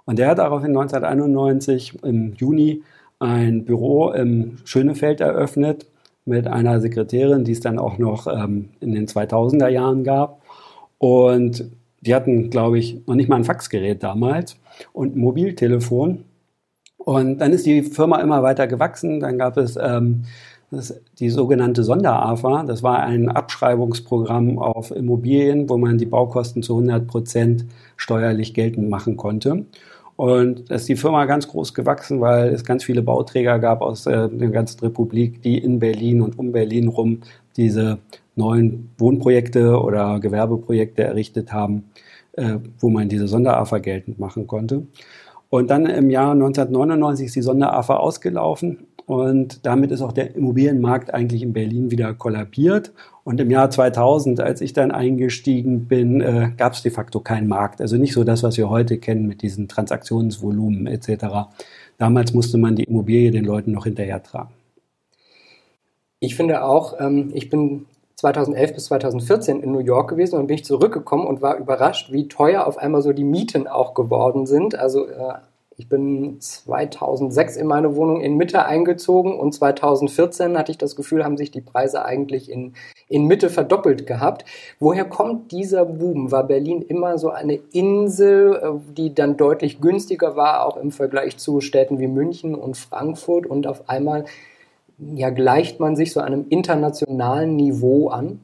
Und 0.04 0.18
der 0.18 0.28
hat 0.28 0.38
daraufhin 0.38 0.76
1991 0.76 2.02
im 2.02 2.34
Juni 2.34 2.82
ein 3.18 3.64
Büro 3.64 4.10
im 4.10 4.58
Schönefeld 4.64 5.20
eröffnet 5.20 5.86
mit 6.24 6.46
einer 6.46 6.80
Sekretärin, 6.80 7.44
die 7.44 7.52
es 7.52 7.60
dann 7.60 7.78
auch 7.78 7.98
noch 7.98 8.26
ähm, 8.26 8.70
in 8.80 8.92
den 8.92 9.06
2000er 9.06 9.68
Jahren 9.68 10.04
gab. 10.04 10.40
Und 10.98 11.70
die 12.00 12.14
hatten, 12.14 12.50
glaube 12.50 12.78
ich, 12.78 13.06
noch 13.06 13.14
nicht 13.14 13.28
mal 13.28 13.36
ein 13.36 13.44
Faxgerät 13.44 14.02
damals 14.02 14.56
und 14.92 15.16
ein 15.16 15.20
Mobiltelefon. 15.20 16.24
Und 17.04 17.38
dann 17.38 17.52
ist 17.52 17.66
die 17.66 17.82
Firma 17.82 18.20
immer 18.20 18.42
weiter 18.42 18.66
gewachsen. 18.66 19.20
Dann 19.20 19.38
gab 19.38 19.56
es 19.56 19.76
ähm, 19.80 20.24
das, 20.70 20.94
die 21.18 21.30
sogenannte 21.30 21.82
Sonderafa. 21.82 22.62
Das 22.64 22.82
war 22.82 23.00
ein 23.00 23.28
Abschreibungsprogramm 23.28 24.58
auf 24.58 24.90
Immobilien, 24.90 25.68
wo 25.68 25.78
man 25.78 25.98
die 25.98 26.06
Baukosten 26.06 26.62
zu 26.62 26.74
100 26.74 27.06
Prozent 27.06 27.64
steuerlich 27.96 28.54
geltend 28.54 28.88
machen 28.88 29.16
konnte. 29.16 29.64
Und 30.16 30.70
da 30.70 30.74
ist 30.74 30.88
die 30.88 30.96
Firma 30.96 31.24
ganz 31.24 31.48
groß 31.48 31.72
gewachsen, 31.72 32.20
weil 32.20 32.50
es 32.52 32.64
ganz 32.64 32.84
viele 32.84 33.00
Bauträger 33.00 33.58
gab 33.58 33.80
aus 33.80 34.04
äh, 34.04 34.28
der 34.28 34.50
ganzen 34.50 34.80
Republik, 34.80 35.40
die 35.40 35.56
in 35.56 35.78
Berlin 35.78 36.20
und 36.20 36.38
um 36.38 36.52
Berlin 36.52 36.88
rum 36.88 37.22
diese 37.56 37.98
neuen 38.36 38.90
Wohnprojekte 38.98 39.80
oder 39.80 40.20
Gewerbeprojekte 40.20 41.04
errichtet 41.04 41.52
haben, 41.54 41.84
äh, 42.32 42.56
wo 42.78 42.90
man 42.90 43.08
diese 43.08 43.28
Sonderafa 43.28 43.78
geltend 43.78 44.18
machen 44.18 44.46
konnte. 44.46 44.82
Und 45.50 45.68
dann 45.68 45.84
im 45.86 46.10
Jahr 46.10 46.32
1999 46.32 47.26
ist 47.26 47.36
die 47.36 47.42
Sonderafa 47.42 47.96
ausgelaufen 47.96 48.86
und 49.10 49.66
damit 49.66 49.90
ist 49.90 50.02
auch 50.02 50.12
der 50.12 50.36
Immobilienmarkt 50.36 51.12
eigentlich 51.12 51.42
in 51.42 51.52
Berlin 51.52 51.90
wieder 51.90 52.14
kollabiert. 52.14 52.92
Und 53.24 53.40
im 53.40 53.50
Jahr 53.50 53.68
2000, 53.68 54.38
als 54.38 54.60
ich 54.60 54.72
dann 54.72 54.92
eingestiegen 54.92 55.86
bin, 55.86 56.20
äh, 56.20 56.52
gab 56.56 56.74
es 56.74 56.82
de 56.82 56.92
facto 56.92 57.18
keinen 57.18 57.48
Markt. 57.48 57.80
Also 57.80 57.96
nicht 57.96 58.12
so 58.12 58.22
das, 58.22 58.44
was 58.44 58.56
wir 58.56 58.70
heute 58.70 58.98
kennen 58.98 59.26
mit 59.26 59.42
diesen 59.42 59.66
Transaktionsvolumen 59.66 60.86
etc. 60.86 61.48
Damals 61.98 62.32
musste 62.32 62.56
man 62.56 62.76
die 62.76 62.84
Immobilie 62.84 63.32
den 63.32 63.44
Leuten 63.44 63.72
noch 63.72 63.82
hinterhertragen. 63.82 64.54
Ich 66.20 66.36
finde 66.36 66.62
auch, 66.62 67.00
ähm, 67.00 67.30
ich 67.34 67.50
bin 67.50 67.86
2011 68.20 68.74
bis 68.74 68.84
2014 68.86 69.62
in 69.62 69.72
New 69.72 69.78
York 69.78 70.10
gewesen 70.10 70.38
und 70.38 70.46
bin 70.46 70.56
ich 70.56 70.64
zurückgekommen 70.64 71.26
und 71.26 71.40
war 71.40 71.56
überrascht, 71.56 72.12
wie 72.12 72.28
teuer 72.28 72.66
auf 72.66 72.76
einmal 72.76 73.00
so 73.00 73.12
die 73.12 73.24
Mieten 73.24 73.66
auch 73.66 73.94
geworden 73.94 74.46
sind. 74.46 74.74
Also 74.78 75.06
äh, 75.06 75.34
ich 75.80 75.88
bin 75.88 76.38
2006 76.38 77.56
in 77.56 77.66
meine 77.66 77.96
Wohnung 77.96 78.20
in 78.20 78.36
Mitte 78.36 78.66
eingezogen 78.66 79.40
und 79.40 79.54
2014 79.54 80.58
hatte 80.58 80.70
ich 80.70 80.76
das 80.76 80.94
Gefühl, 80.94 81.24
haben 81.24 81.38
sich 81.38 81.50
die 81.50 81.62
Preise 81.62 82.04
eigentlich 82.04 82.50
in, 82.50 82.74
in 83.08 83.24
Mitte 83.24 83.48
verdoppelt 83.48 84.06
gehabt. 84.06 84.44
Woher 84.78 85.06
kommt 85.06 85.52
dieser 85.52 85.86
Boom? 85.86 86.30
War 86.30 86.46
Berlin 86.46 86.82
immer 86.82 87.16
so 87.16 87.30
eine 87.30 87.54
Insel, 87.72 88.60
äh, 88.62 88.92
die 88.92 89.14
dann 89.14 89.38
deutlich 89.38 89.80
günstiger 89.80 90.36
war, 90.36 90.66
auch 90.66 90.76
im 90.76 90.90
Vergleich 90.90 91.38
zu 91.38 91.62
Städten 91.62 91.98
wie 91.98 92.08
München 92.08 92.54
und 92.54 92.76
Frankfurt 92.76 93.46
und 93.46 93.66
auf 93.66 93.88
einmal 93.88 94.26
ja, 95.14 95.30
gleicht 95.30 95.80
man 95.80 95.96
sich 95.96 96.12
so 96.12 96.20
einem 96.20 96.46
internationalen 96.48 97.56
Niveau 97.56 98.08
an? 98.08 98.40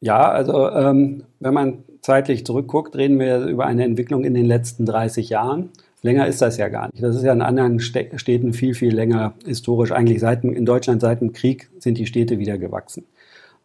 Ja, 0.00 0.28
also 0.28 0.70
ähm, 0.70 1.24
wenn 1.40 1.54
man 1.54 1.84
zeitlich 2.02 2.46
zurückguckt, 2.46 2.94
reden 2.96 3.18
wir 3.18 3.46
über 3.46 3.66
eine 3.66 3.84
Entwicklung 3.84 4.24
in 4.24 4.34
den 4.34 4.46
letzten 4.46 4.86
30 4.86 5.28
Jahren. 5.30 5.70
länger 6.02 6.26
ist 6.28 6.40
das 6.40 6.56
ja 6.56 6.68
gar 6.68 6.88
nicht. 6.92 7.02
Das 7.02 7.16
ist 7.16 7.24
ja 7.24 7.32
in 7.32 7.42
anderen 7.42 7.80
Städten 7.80 8.52
viel, 8.52 8.74
viel 8.74 8.94
länger 8.94 9.34
historisch. 9.44 9.90
Eigentlich 9.90 10.20
seit, 10.20 10.44
in 10.44 10.66
Deutschland 10.66 11.00
seit 11.00 11.20
dem 11.20 11.32
Krieg 11.32 11.68
sind 11.80 11.98
die 11.98 12.06
Städte 12.06 12.38
wieder 12.38 12.58
gewachsen. 12.58 13.04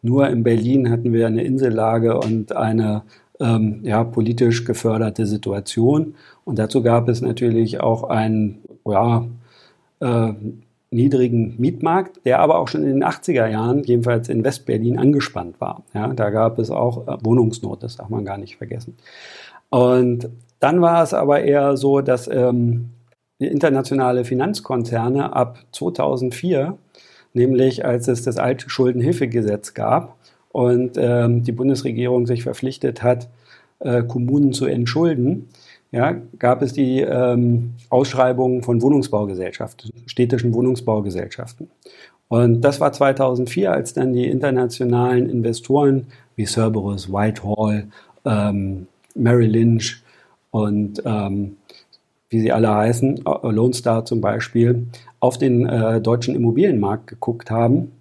Nur 0.02 0.28
in 0.28 0.42
Berlin 0.42 0.90
hatten 0.90 1.12
wir 1.12 1.28
eine 1.28 1.44
Insellage 1.44 2.18
und 2.18 2.56
eine 2.56 3.02
ähm, 3.38 3.80
ja, 3.84 4.02
politisch 4.02 4.64
geförderte 4.64 5.26
Situation. 5.26 6.14
Und 6.44 6.58
dazu 6.58 6.82
gab 6.82 7.08
es 7.08 7.20
natürlich 7.20 7.80
auch 7.80 8.04
einen 8.04 8.58
ja, 8.84 9.24
äh, 10.00 10.32
niedrigen 10.92 11.54
Mietmarkt, 11.58 12.24
der 12.24 12.40
aber 12.40 12.58
auch 12.58 12.68
schon 12.68 12.82
in 12.82 12.90
den 13.00 13.04
80er 13.04 13.48
Jahren, 13.48 13.82
jedenfalls 13.84 14.28
in 14.28 14.44
Westberlin, 14.44 14.98
angespannt 14.98 15.60
war. 15.60 15.82
Ja, 15.94 16.08
da 16.08 16.30
gab 16.30 16.58
es 16.58 16.70
auch 16.70 17.08
äh, 17.08 17.16
Wohnungsnot, 17.22 17.82
das 17.82 17.96
darf 17.96 18.08
man 18.08 18.24
gar 18.24 18.38
nicht 18.38 18.56
vergessen. 18.56 18.96
Und 19.70 20.28
dann 20.60 20.80
war 20.80 21.02
es 21.02 21.14
aber 21.14 21.42
eher 21.42 21.76
so, 21.76 22.00
dass 22.00 22.28
ähm, 22.28 22.90
internationale 23.38 24.24
Finanzkonzerne 24.24 25.34
ab 25.34 25.58
2004 25.72 26.76
nämlich 27.34 27.84
als 27.84 28.08
es 28.08 28.22
das 28.22 28.36
Altschuldenhilfegesetz 28.36 29.74
gab 29.74 30.16
und 30.50 30.96
ähm, 30.96 31.42
die 31.42 31.52
Bundesregierung 31.52 32.26
sich 32.26 32.42
verpflichtet 32.42 33.02
hat, 33.02 33.28
äh, 33.80 34.02
Kommunen 34.02 34.52
zu 34.52 34.66
entschulden, 34.66 35.48
ja, 35.92 36.16
gab 36.38 36.62
es 36.62 36.72
die 36.72 37.00
ähm, 37.00 37.74
Ausschreibungen 37.90 38.62
von 38.62 38.80
Wohnungsbaugesellschaften, 38.80 39.90
städtischen 40.06 40.54
Wohnungsbaugesellschaften. 40.54 41.70
Und 42.28 42.62
das 42.62 42.80
war 42.80 42.92
2004, 42.92 43.70
als 43.70 43.92
dann 43.92 44.14
die 44.14 44.26
internationalen 44.26 45.28
Investoren 45.28 46.06
wie 46.34 46.46
Cerberus, 46.46 47.12
Whitehall, 47.12 47.88
ähm, 48.24 48.86
Merrill 49.14 49.50
Lynch 49.50 50.02
und 50.50 51.02
ähm, 51.04 51.56
wie 52.30 52.40
sie 52.40 52.52
alle 52.52 52.74
heißen, 52.74 53.24
Lone 53.42 53.74
Star 53.74 54.06
zum 54.06 54.22
Beispiel, 54.22 54.86
auf 55.20 55.36
den 55.36 55.66
äh, 55.66 56.00
deutschen 56.00 56.34
Immobilienmarkt 56.34 57.06
geguckt 57.06 57.50
haben 57.50 57.92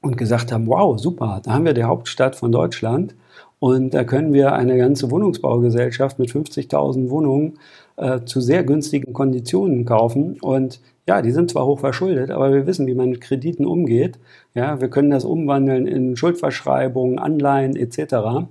und 0.00 0.16
gesagt 0.16 0.50
haben, 0.50 0.66
wow, 0.66 0.98
super, 0.98 1.40
da 1.44 1.52
haben 1.52 1.64
wir 1.64 1.74
die 1.74 1.84
Hauptstadt 1.84 2.34
von 2.34 2.50
Deutschland 2.50 3.14
und 3.60 3.94
da 3.94 4.04
können 4.04 4.32
wir 4.32 4.52
eine 4.52 4.76
ganze 4.76 5.10
Wohnungsbaugesellschaft 5.10 6.18
mit 6.18 6.30
50.000 6.30 7.10
Wohnungen 7.10 7.58
äh, 7.96 8.20
zu 8.24 8.40
sehr 8.40 8.62
günstigen 8.62 9.12
Konditionen 9.12 9.84
kaufen. 9.84 10.38
Und 10.40 10.80
ja, 11.08 11.22
die 11.22 11.32
sind 11.32 11.50
zwar 11.50 11.66
hoch 11.66 11.80
verschuldet, 11.80 12.30
aber 12.30 12.52
wir 12.52 12.66
wissen, 12.66 12.86
wie 12.86 12.94
man 12.94 13.10
mit 13.10 13.20
Krediten 13.20 13.66
umgeht. 13.66 14.18
Ja, 14.54 14.80
wir 14.80 14.88
können 14.88 15.10
das 15.10 15.24
umwandeln 15.24 15.86
in 15.86 16.16
Schuldverschreibungen, 16.16 17.18
Anleihen 17.18 17.74
etc. 17.74 18.46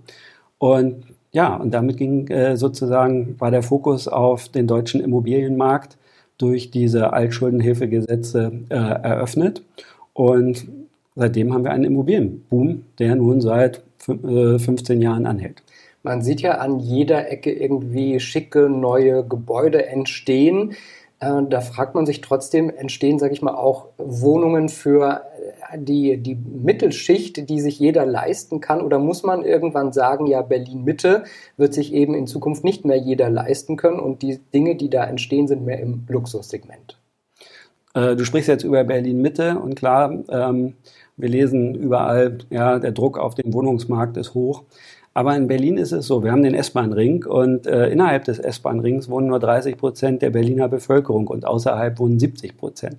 Und 0.57 1.03
ja, 1.31 1.55
und 1.55 1.73
damit 1.73 1.97
ging 1.97 2.27
äh, 2.27 2.57
sozusagen, 2.57 3.39
war 3.39 3.51
der 3.51 3.63
Fokus 3.63 4.07
auf 4.07 4.49
den 4.49 4.67
deutschen 4.67 5.01
Immobilienmarkt 5.01 5.97
durch 6.37 6.71
diese 6.71 7.13
Altschuldenhilfegesetze 7.13 8.51
äh, 8.69 8.75
eröffnet. 8.75 9.63
Und 10.13 10.67
seitdem 11.17 11.53
haben 11.53 11.65
wir 11.65 11.71
einen 11.71 11.83
Immobilienboom, 11.83 12.83
der 12.99 13.15
nun 13.15 13.41
seit 13.41 13.83
15 13.97 15.01
äh, 15.01 15.03
Jahren 15.03 15.25
anhält. 15.25 15.63
Man 16.03 16.21
sieht 16.21 16.39
ja 16.39 16.59
an 16.59 16.79
jeder 16.79 17.29
Ecke 17.29 17.51
irgendwie 17.51 18.21
schicke 18.21 18.69
neue 18.69 19.25
Gebäude 19.25 19.87
entstehen. 19.87 20.75
Äh, 21.19 21.43
da 21.49 21.59
fragt 21.59 21.95
man 21.95 22.05
sich 22.05 22.21
trotzdem, 22.21 22.69
entstehen, 22.69 23.19
sage 23.19 23.33
ich 23.33 23.41
mal, 23.41 23.55
auch 23.55 23.87
Wohnungen 23.97 24.69
für 24.69 25.23
die, 25.75 26.17
die 26.17 26.35
Mittelschicht, 26.35 27.49
die 27.49 27.59
sich 27.59 27.79
jeder 27.79 28.05
leisten 28.05 28.61
kann? 28.61 28.81
Oder 28.81 28.99
muss 28.99 29.23
man 29.23 29.43
irgendwann 29.43 29.91
sagen, 29.93 30.27
ja, 30.27 30.41
Berlin-Mitte 30.41 31.23
wird 31.57 31.73
sich 31.73 31.93
eben 31.93 32.13
in 32.13 32.27
Zukunft 32.27 32.63
nicht 32.63 32.85
mehr 32.85 32.97
jeder 32.97 33.29
leisten 33.29 33.75
können 33.75 33.99
und 33.99 34.21
die 34.21 34.39
Dinge, 34.53 34.75
die 34.75 34.89
da 34.89 35.05
entstehen, 35.05 35.47
sind 35.47 35.65
mehr 35.65 35.79
im 35.79 36.05
Luxussegment? 36.07 36.96
Äh, 37.93 38.15
du 38.15 38.25
sprichst 38.25 38.49
jetzt 38.49 38.63
über 38.63 38.83
Berlin-Mitte 38.83 39.59
und 39.59 39.75
klar, 39.75 40.11
ähm, 40.29 40.73
wir 41.17 41.29
lesen 41.29 41.73
überall, 41.75 42.37
ja, 42.49 42.79
der 42.79 42.91
Druck 42.91 43.17
auf 43.17 43.35
den 43.35 43.53
Wohnungsmarkt 43.53 44.17
ist 44.17 44.33
hoch. 44.33 44.63
Aber 45.17 45.35
in 45.35 45.47
Berlin 45.47 45.77
ist 45.77 45.93
es 45.93 46.05
so, 46.05 46.23
wir 46.23 46.31
haben 46.31 46.43
den 46.43 46.53
S-Bahn-Ring 46.53 47.25
und 47.25 47.65
äh, 47.65 47.89
innerhalb 47.89 48.25
des 48.25 48.37
S-Bahn-Rings 48.37 49.09
wohnen 49.09 49.25
nur 49.25 49.39
30 49.39 49.75
Prozent 49.75 50.21
der 50.21 50.29
Berliner 50.29 50.69
Bevölkerung 50.69 51.25
und 51.25 51.43
außerhalb 51.43 51.97
wohnen 51.97 52.19
70 52.19 52.55
Prozent. 52.55 52.97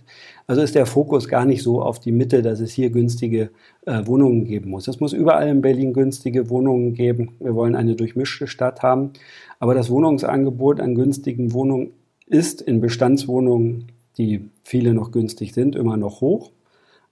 Also 0.48 0.60
ist 0.60 0.74
der 0.74 0.86
Fokus 0.86 1.28
gar 1.28 1.44
nicht 1.44 1.62
so 1.62 1.80
auf 1.80 2.00
die 2.00 2.10
Mitte, 2.10 2.42
dass 2.42 2.58
es 2.58 2.72
hier 2.72 2.90
günstige 2.90 3.50
äh, 3.86 4.04
Wohnungen 4.04 4.46
geben 4.46 4.70
muss. 4.70 4.88
Es 4.88 4.98
muss 4.98 5.12
überall 5.12 5.46
in 5.46 5.62
Berlin 5.62 5.92
günstige 5.92 6.50
Wohnungen 6.50 6.92
geben. 6.92 7.36
Wir 7.38 7.54
wollen 7.54 7.76
eine 7.76 7.94
durchmischte 7.94 8.48
Stadt 8.48 8.82
haben. 8.82 9.12
Aber 9.60 9.74
das 9.74 9.88
Wohnungsangebot 9.88 10.80
an 10.80 10.96
günstigen 10.96 11.52
Wohnungen 11.52 11.92
ist 12.26 12.60
in 12.60 12.80
Bestandswohnungen, 12.80 13.92
die 14.18 14.50
viele 14.64 14.92
noch 14.92 15.12
günstig 15.12 15.54
sind, 15.54 15.76
immer 15.76 15.96
noch 15.96 16.20
hoch. 16.20 16.50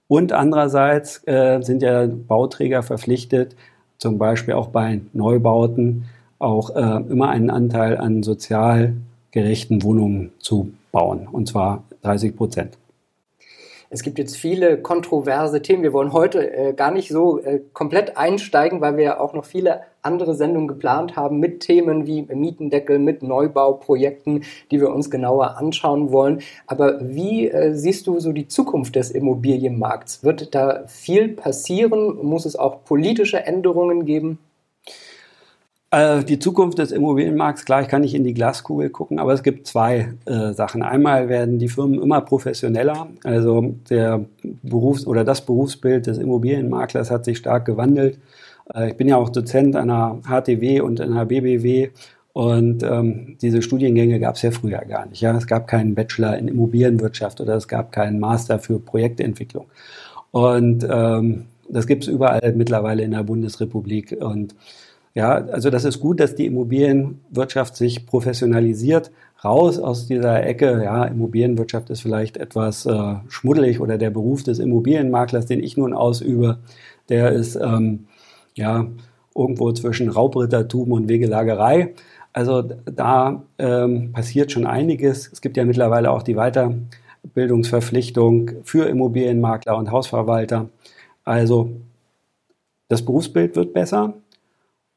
Und 0.07 0.31
andererseits 0.31 1.25
äh, 1.27 1.61
sind 1.61 1.81
ja 1.81 2.05
Bauträger 2.05 2.83
verpflichtet, 2.83 3.55
zum 3.97 4.17
Beispiel 4.17 4.53
auch 4.53 4.67
bei 4.67 5.01
Neubauten 5.13 6.05
auch 6.39 6.75
äh, 6.75 7.01
immer 7.09 7.29
einen 7.29 7.49
Anteil 7.49 7.97
an 7.97 8.23
sozial 8.23 8.93
gerechten 9.31 9.83
Wohnungen 9.83 10.31
zu 10.39 10.71
bauen, 10.91 11.27
und 11.31 11.47
zwar 11.47 11.83
30 12.03 12.35
Prozent. 12.35 12.77
Es 13.89 14.03
gibt 14.03 14.19
jetzt 14.19 14.35
viele 14.35 14.81
kontroverse 14.81 15.61
Themen. 15.61 15.81
Wir 15.81 15.93
wollen 15.93 16.11
heute 16.11 16.51
äh, 16.51 16.73
gar 16.73 16.91
nicht 16.91 17.07
so 17.07 17.39
äh, 17.39 17.61
komplett 17.71 18.17
einsteigen, 18.17 18.81
weil 18.81 18.97
wir 18.97 19.03
ja 19.03 19.19
auch 19.19 19.33
noch 19.33 19.45
viele 19.45 19.81
andere 20.01 20.35
Sendungen 20.35 20.67
geplant 20.67 21.15
haben 21.15 21.39
mit 21.39 21.61
Themen 21.61 22.05
wie 22.05 22.23
Mietendeckel, 22.23 22.99
mit 22.99 23.23
Neubauprojekten, 23.23 24.43
die 24.71 24.81
wir 24.81 24.93
uns 24.93 25.09
genauer 25.09 25.57
anschauen 25.57 26.11
wollen. 26.11 26.41
Aber 26.65 26.99
wie 27.01 27.47
äh, 27.47 27.73
siehst 27.73 28.07
du 28.07 28.19
so 28.19 28.33
die 28.33 28.47
Zukunft 28.49 28.95
des 28.95 29.11
Immobilienmarkts? 29.11 30.23
Wird 30.23 30.53
da 30.53 30.83
viel 30.87 31.29
passieren? 31.29 32.17
Muss 32.25 32.45
es 32.45 32.57
auch 32.57 32.83
politische 32.83 33.45
Änderungen 33.45 34.05
geben? 34.05 34.39
Äh, 35.89 36.23
die 36.25 36.37
Zukunft 36.37 36.79
des 36.79 36.91
Immobilienmarkts, 36.91 37.63
klar, 37.63 37.81
ich 37.81 37.87
kann 37.87 38.01
nicht 38.01 38.13
in 38.13 38.25
die 38.25 38.33
Glaskugel 38.33 38.89
gucken, 38.89 39.19
aber 39.19 39.33
es 39.33 39.41
gibt 39.41 39.67
zwei 39.67 40.13
äh, 40.25 40.51
Sachen. 40.51 40.83
Einmal 40.83 41.29
werden 41.29 41.59
die 41.59 41.69
Firmen 41.69 42.01
immer 42.01 42.19
professioneller. 42.21 43.07
Also 43.23 43.75
der 43.89 44.25
Berufs- 44.63 45.07
oder 45.07 45.23
das 45.23 45.45
Berufsbild 45.45 46.07
des 46.07 46.17
Immobilienmaklers 46.17 47.09
hat 47.09 47.23
sich 47.23 47.37
stark 47.37 47.65
gewandelt. 47.65 48.19
Äh, 48.73 48.89
ich 48.89 48.97
bin 48.97 49.07
ja 49.07 49.15
auch 49.15 49.29
Dozent 49.29 49.77
einer 49.77 50.19
HTW 50.27 50.81
und 50.81 50.99
einer 50.99 51.25
BBW 51.25 51.89
und 52.33 52.83
ähm, 52.83 53.37
diese 53.41 53.61
Studiengänge 53.61 54.19
gab 54.19 54.35
es 54.35 54.41
ja 54.41 54.51
früher 54.51 54.79
gar 54.79 55.05
nicht. 55.07 55.21
Ja, 55.21 55.35
es 55.37 55.47
gab 55.47 55.67
keinen 55.67 55.95
Bachelor 55.95 56.37
in 56.37 56.49
Immobilienwirtschaft 56.49 57.41
oder 57.41 57.55
es 57.55 57.67
gab 57.67 57.93
keinen 57.93 58.19
Master 58.19 58.59
für 58.59 58.79
Projektentwicklung. 58.79 59.65
Und 60.31 60.85
ähm, 60.89 61.45
das 61.69 61.87
gibt 61.87 62.03
es 62.03 62.09
überall 62.09 62.53
mittlerweile 62.55 63.03
in 63.03 63.11
der 63.11 63.23
Bundesrepublik 63.23 64.17
und 64.19 64.53
ja, 65.17 65.33
also 65.33 65.69
das 65.71 65.83
ist 65.83 65.99
gut, 65.99 66.19
dass 66.19 66.35
die 66.35 66.45
Immobilienwirtschaft 66.45 67.75
sich 67.75 68.05
professionalisiert, 68.05 69.09
raus 69.43 69.79
aus 69.79 70.05
dieser 70.05 70.45
Ecke. 70.45 70.83
Ja, 70.83 71.05
Immobilienwirtschaft 71.05 71.89
ist 71.89 72.01
vielleicht 72.01 72.37
etwas 72.37 72.85
äh, 72.85 73.15
schmuddelig 73.27 73.79
oder 73.79 73.97
der 73.97 74.11
Beruf 74.11 74.43
des 74.43 74.59
Immobilienmaklers, 74.59 75.47
den 75.47 75.63
ich 75.63 75.75
nun 75.75 75.93
ausübe, 75.93 76.59
der 77.09 77.31
ist 77.31 77.55
ähm, 77.55 78.05
ja 78.53 78.85
irgendwo 79.35 79.71
zwischen 79.71 80.09
Raubrittertum 80.09 80.91
und 80.91 81.09
Wegelagerei. 81.09 81.95
Also 82.31 82.61
da 82.61 83.41
ähm, 83.57 84.11
passiert 84.11 84.51
schon 84.51 84.67
einiges. 84.67 85.31
Es 85.33 85.41
gibt 85.41 85.57
ja 85.57 85.65
mittlerweile 85.65 86.11
auch 86.11 86.21
die 86.21 86.35
Weiterbildungsverpflichtung 86.35 88.51
für 88.63 88.87
Immobilienmakler 88.87 89.77
und 89.77 89.89
Hausverwalter. 89.89 90.69
Also 91.23 91.71
das 92.87 93.03
Berufsbild 93.03 93.55
wird 93.55 93.73
besser. 93.73 94.13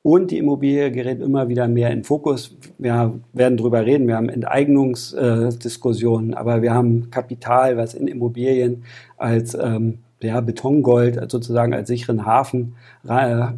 Und 0.03 0.31
die 0.31 0.39
Immobilie 0.39 0.91
gerät 0.91 1.21
immer 1.21 1.51
wieder 1.51 1.69
mehr 1.69 1.91
in 1.91 2.05
Fokus. 2.05 2.57
Wir 2.79 3.21
werden 3.35 3.59
darüber 3.59 3.85
reden, 3.85 4.07
wir 4.07 4.17
haben 4.17 4.31
Enteignungsdiskussionen, 4.31 6.33
aber 6.33 6.63
wir 6.63 6.73
haben 6.73 7.11
Kapital, 7.11 7.77
was 7.77 7.93
in 7.93 8.09
Immobilien 8.09 8.85
als 9.19 9.55
ähm, 9.55 9.99
ja, 10.23 10.41
Betongold 10.41 11.31
sozusagen 11.31 11.75
als 11.75 11.89
sicheren 11.89 12.25
Hafen 12.25 12.77
äh, 13.07 13.49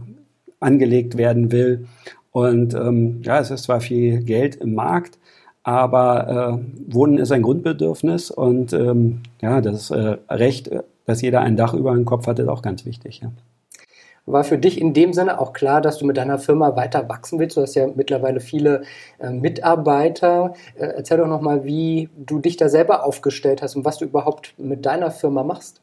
angelegt 0.58 1.16
werden 1.16 1.52
will. 1.52 1.86
Und 2.32 2.74
ähm, 2.74 3.20
ja, 3.22 3.38
es 3.38 3.52
ist 3.52 3.62
zwar 3.64 3.80
viel 3.80 4.24
Geld 4.24 4.56
im 4.56 4.74
Markt, 4.74 5.18
aber 5.62 6.58
äh, 6.58 6.92
Wohnen 6.92 7.18
ist 7.18 7.30
ein 7.30 7.42
Grundbedürfnis 7.42 8.32
und 8.32 8.72
ähm, 8.72 9.20
ja, 9.40 9.60
das 9.60 9.90
äh, 9.90 10.16
Recht, 10.28 10.70
dass 11.04 11.22
jeder 11.22 11.42
ein 11.42 11.56
Dach 11.56 11.74
über 11.74 11.94
dem 11.94 12.04
Kopf 12.04 12.26
hat, 12.26 12.40
ist 12.40 12.48
auch 12.48 12.62
ganz 12.62 12.84
wichtig. 12.84 13.20
Ja. 13.22 13.30
War 14.24 14.44
für 14.44 14.58
dich 14.58 14.80
in 14.80 14.94
dem 14.94 15.12
Sinne 15.12 15.40
auch 15.40 15.52
klar, 15.52 15.80
dass 15.80 15.98
du 15.98 16.06
mit 16.06 16.16
deiner 16.16 16.38
Firma 16.38 16.76
weiter 16.76 17.08
wachsen 17.08 17.40
willst? 17.40 17.56
Du 17.56 17.62
hast 17.62 17.74
ja 17.74 17.88
mittlerweile 17.92 18.38
viele 18.38 18.82
äh, 19.18 19.30
Mitarbeiter. 19.30 20.54
Äh, 20.76 20.86
erzähl 20.96 21.18
doch 21.18 21.26
nochmal, 21.26 21.64
wie 21.64 22.08
du 22.16 22.38
dich 22.38 22.56
da 22.56 22.68
selber 22.68 23.04
aufgestellt 23.04 23.62
hast 23.62 23.74
und 23.74 23.84
was 23.84 23.98
du 23.98 24.04
überhaupt 24.04 24.54
mit 24.58 24.86
deiner 24.86 25.10
Firma 25.10 25.42
machst. 25.42 25.80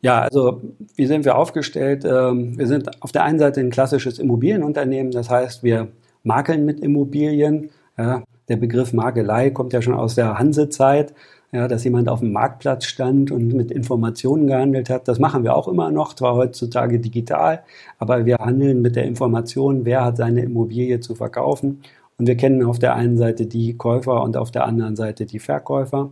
Ja, 0.00 0.20
also 0.20 0.60
wie 0.94 1.06
sind 1.06 1.24
wir 1.24 1.36
aufgestellt? 1.36 2.04
Ähm, 2.04 2.56
wir 2.56 2.68
sind 2.68 3.02
auf 3.02 3.10
der 3.12 3.24
einen 3.24 3.38
Seite 3.40 3.60
ein 3.60 3.70
klassisches 3.70 4.18
Immobilienunternehmen, 4.18 5.12
das 5.12 5.28
heißt, 5.28 5.62
wir 5.64 5.88
makeln 6.22 6.64
mit 6.64 6.80
Immobilien. 6.80 7.70
Ja, 7.98 8.22
Der 8.48 8.56
Begriff 8.56 8.92
Makelei 8.92 9.50
kommt 9.50 9.72
ja 9.72 9.82
schon 9.82 9.94
aus 9.94 10.14
der 10.14 10.38
Hansezeit 10.38 11.14
ja, 11.52 11.66
dass 11.66 11.84
jemand 11.84 12.08
auf 12.08 12.20
dem 12.20 12.32
Marktplatz 12.32 12.84
stand 12.84 13.30
und 13.32 13.52
mit 13.52 13.70
Informationen 13.72 14.46
gehandelt 14.46 14.88
hat. 14.88 15.08
Das 15.08 15.18
machen 15.18 15.42
wir 15.42 15.56
auch 15.56 15.66
immer 15.66 15.90
noch, 15.90 16.14
zwar 16.14 16.34
heutzutage 16.36 17.00
digital, 17.00 17.62
aber 17.98 18.24
wir 18.24 18.38
handeln 18.38 18.82
mit 18.82 18.96
der 18.96 19.04
Information, 19.04 19.84
wer 19.84 20.04
hat 20.04 20.16
seine 20.16 20.42
Immobilie 20.42 21.00
zu 21.00 21.14
verkaufen. 21.14 21.82
Und 22.18 22.26
wir 22.26 22.36
kennen 22.36 22.62
auf 22.64 22.78
der 22.78 22.94
einen 22.94 23.16
Seite 23.16 23.46
die 23.46 23.76
Käufer 23.76 24.22
und 24.22 24.36
auf 24.36 24.50
der 24.50 24.66
anderen 24.66 24.94
Seite 24.94 25.26
die 25.26 25.38
Verkäufer. 25.38 26.10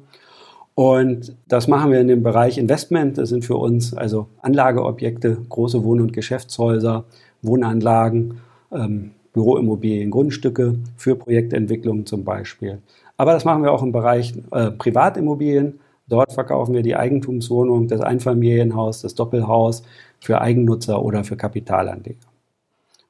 Und 0.75 1.37
das 1.49 1.68
machen 1.68 1.90
wir 1.90 2.00
in 2.00 2.09
dem 2.09 2.23
Bereich 2.23 2.57
Investment. 2.57 3.18
Das 3.18 3.28
sind 3.28 3.45
für 3.45 3.57
uns 3.57 3.95
also 3.95 4.28
Anlageobjekte, 4.42 5.37
große 5.49 5.85
Wohn- 5.85 6.00
und 6.00 6.12
Geschäftshäuser, 6.12 7.04
Wohnanlagen, 7.42 8.40
ähm, 8.73 9.11
Büroimmobilien, 9.33 10.11
Grundstücke 10.11 10.78
für 10.97 11.14
Projektentwicklung 11.14 12.07
zum 12.07 12.25
Beispiel. 12.25 12.78
Aber 13.18 13.32
das 13.32 13.44
machen 13.44 13.62
wir 13.62 13.72
auch 13.72 13.82
im 13.82 13.92
Bereich 13.92 14.32
äh, 14.52 14.70
Privatimmobilien. 14.70 15.80
Dort 16.06 16.32
verkaufen 16.32 16.72
wir 16.75 16.82
die 16.82 16.96
Eigentumswohnung, 16.96 17.88
das 17.88 18.00
Einfamilienhaus, 18.00 19.02
das 19.02 19.14
Doppelhaus 19.14 19.82
für 20.20 20.40
Eigennutzer 20.40 21.02
oder 21.02 21.25
für 21.25 21.37
Kapitalanleger. 21.37 22.16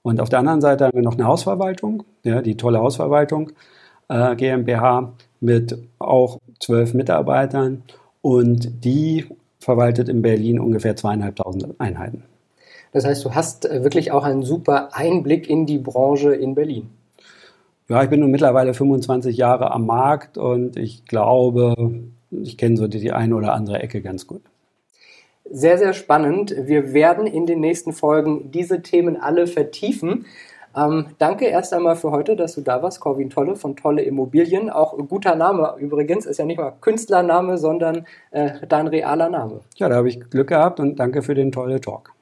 Und 0.03 0.21
auf 0.21 0.31
der 0.31 0.41
anderen 0.41 0.61
Seite 0.61 0.87
haben 0.87 0.97
wir 0.97 1.03
noch 1.03 1.15
eine 1.15 1.27
Hausverwaltung, 1.27 2.03
ja, 2.25 2.43
die 2.43 2.57
tolle 2.57 2.81
Hausverwaltung 2.81 3.53
äh, 4.09 4.35
GmbH 4.35 5.13
mit 5.41 5.79
auch 5.99 6.39
zwölf 6.61 6.95
Mitarbeitern 6.95 7.83
und 8.23 8.85
die 8.85 9.27
verwaltet 9.59 10.09
in 10.09 10.23
Berlin 10.23 10.59
ungefähr 10.59 10.97
zweieinhalbtausend 10.97 11.79
Einheiten. 11.79 12.23
Das 12.93 13.05
heißt, 13.05 13.25
du 13.25 13.35
hast 13.35 13.67
äh, 13.67 13.85
wirklich 13.85 14.13
auch 14.13 14.25
einen 14.25 14.43
super 14.43 14.91
Einblick 14.93 15.49
in 15.49 15.67
die 15.67 15.79
Branche 15.79 16.35
in 16.35 16.55
Berlin. 16.55 16.89
Ja, 17.89 18.03
ich 18.03 18.11
bin 18.11 18.21
nun 18.21 18.31
mittlerweile 18.31 18.75
25 18.75 19.37
Jahre 19.37 19.71
am 19.71 19.87
Markt 19.87 20.37
und 20.37 20.77
ich 20.77 21.07
glaube, 21.07 21.75
ich 22.31 22.59
kenne 22.59 22.77
so 22.77 22.87
die, 22.87 23.01
die 23.01 23.13
eine 23.13 23.35
oder 23.35 23.55
andere 23.55 23.81
Ecke 23.81 24.03
ganz 24.03 24.27
gut. 24.27 24.43
Sehr, 25.51 25.79
sehr 25.79 25.95
spannend. 25.95 26.55
Wir 26.59 26.93
werden 26.93 27.27
in 27.27 27.47
den 27.47 27.61
nächsten 27.61 27.95
Folgen 27.95 28.51
diese 28.51 28.83
Themen 28.83 29.17
alle 29.17 29.47
vertiefen. 29.47 30.27
Ähm, 30.77 31.07
danke 31.17 31.47
erst 31.47 31.73
einmal 31.73 31.97
für 31.97 32.11
heute, 32.11 32.37
dass 32.37 32.55
du 32.55 32.61
da 32.61 32.83
warst, 32.83 33.01
Corwin 33.01 33.31
Tolle 33.31 33.57
von 33.57 33.75
Tolle 33.75 34.03
Immobilien. 34.03 34.69
Auch 34.69 34.95
guter 35.09 35.35
Name 35.35 35.75
übrigens, 35.79 36.27
ist 36.27 36.39
ja 36.39 36.45
nicht 36.45 36.59
mal 36.59 36.75
Künstlername, 36.83 37.57
sondern 37.57 38.07
äh, 38.33 38.51
dein 38.69 38.87
realer 38.89 39.31
Name. 39.31 39.61
Ja, 39.77 39.89
da 39.89 39.97
habe 39.97 40.11
ich 40.11 40.21
Glück 40.29 40.49
gehabt 40.49 40.79
und 40.79 41.01
danke 41.01 41.23
für 41.23 41.35
den 41.35 41.53
tollen 41.53 41.81
Talk. 41.81 42.13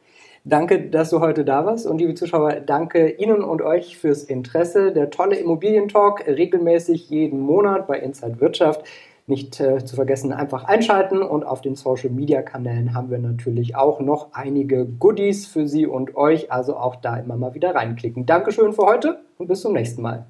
Danke, 0.48 0.80
dass 0.80 1.10
du 1.10 1.18
heute 1.18 1.44
da 1.44 1.66
warst 1.66 1.88
und 1.88 1.98
liebe 1.98 2.14
Zuschauer, 2.14 2.60
danke 2.60 3.10
Ihnen 3.10 3.42
und 3.42 3.62
euch 3.62 3.98
fürs 3.98 4.22
Interesse. 4.22 4.92
Der 4.92 5.10
tolle 5.10 5.34
Immobilientalk 5.34 6.24
regelmäßig 6.24 7.10
jeden 7.10 7.40
Monat 7.40 7.88
bei 7.88 7.98
Inside 7.98 8.40
Wirtschaft. 8.40 8.84
Nicht 9.26 9.58
äh, 9.58 9.84
zu 9.84 9.96
vergessen, 9.96 10.32
einfach 10.32 10.62
einschalten 10.62 11.20
und 11.20 11.42
auf 11.42 11.62
den 11.62 11.74
Social 11.74 12.10
Media 12.10 12.42
Kanälen 12.42 12.94
haben 12.94 13.10
wir 13.10 13.18
natürlich 13.18 13.74
auch 13.74 13.98
noch 13.98 14.34
einige 14.34 14.86
Goodies 14.86 15.48
für 15.48 15.66
Sie 15.66 15.84
und 15.84 16.14
euch, 16.14 16.52
also 16.52 16.76
auch 16.76 16.94
da 16.94 17.16
immer 17.16 17.36
mal 17.36 17.54
wieder 17.54 17.74
reinklicken. 17.74 18.24
Dankeschön 18.24 18.72
für 18.72 18.86
heute 18.86 19.18
und 19.38 19.48
bis 19.48 19.62
zum 19.62 19.72
nächsten 19.72 20.00
Mal. 20.00 20.26